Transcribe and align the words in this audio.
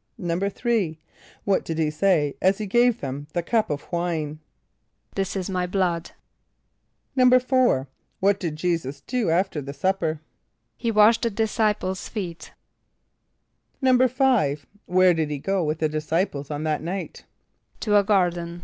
"= 0.00 0.20
=3.= 0.20 0.98
What 1.42 1.64
did 1.64 1.76
he 1.76 1.90
say 1.90 2.36
as 2.40 2.58
he 2.58 2.66
gave 2.66 3.00
them 3.00 3.26
the 3.32 3.42
cup 3.42 3.68
of 3.68 3.90
wine? 3.90 4.38
="This 5.16 5.34
is 5.34 5.50
my 5.50 5.66
blood."= 5.66 6.12
=4.= 7.18 7.88
What 8.20 8.38
did 8.38 8.54
J[=e]´[s+]us 8.54 9.00
do 9.00 9.28
after 9.30 9.60
the 9.60 9.72
supper? 9.72 10.20
=He 10.76 10.92
washed 10.92 11.22
the 11.22 11.30
disciples' 11.30 12.08
feet.= 12.08 12.52
=5.= 13.82 14.66
Where 14.86 15.14
did 15.14 15.30
he 15.32 15.38
go 15.38 15.64
with 15.64 15.80
the 15.80 15.88
disciples 15.88 16.48
on 16.48 16.62
that 16.62 16.80
night? 16.80 17.24
=To 17.80 17.96
a 17.96 18.04
garden. 18.04 18.62